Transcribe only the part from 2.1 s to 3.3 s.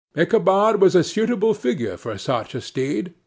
such a steed.